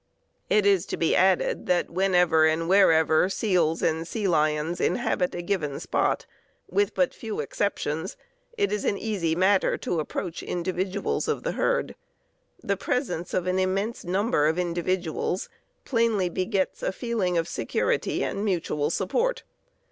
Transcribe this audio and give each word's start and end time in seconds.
It 0.49 0.65
is 0.65 0.87
to 0.87 0.97
be 0.97 1.15
added 1.15 1.67
that 1.67 1.91
whenever 1.91 2.47
and 2.47 2.67
wherever 2.67 3.29
seals 3.29 3.83
or 3.83 4.03
sea 4.03 4.27
lions 4.27 4.81
inhabit 4.81 5.35
a 5.35 5.43
given 5.43 5.79
spot, 5.79 6.25
with 6.67 6.95
but 6.95 7.13
few 7.13 7.39
exceptions, 7.39 8.17
it 8.57 8.71
is 8.71 8.83
an 8.83 8.97
easy 8.97 9.35
matter 9.35 9.77
to 9.77 9.99
approach 9.99 10.41
individuals 10.41 11.27
of 11.27 11.43
the 11.43 11.51
herd. 11.51 11.93
The 12.63 12.77
presence 12.77 13.35
of 13.35 13.45
an 13.45 13.59
immense 13.59 14.03
number 14.03 14.47
of 14.47 14.57
individuals 14.57 15.49
plainly 15.85 16.29
begets 16.29 16.81
a 16.81 16.91
feeling 16.91 17.37
of 17.37 17.47
security 17.47 18.23
and 18.23 18.43
mutual 18.43 18.89
support. 18.89 19.43